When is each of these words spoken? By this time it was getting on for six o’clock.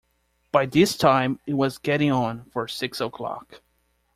By 0.51 0.65
this 0.65 0.97
time 0.97 1.39
it 1.45 1.53
was 1.53 1.77
getting 1.77 2.11
on 2.11 2.45
for 2.45 2.67
six 2.67 2.99
o’clock. 2.99 3.61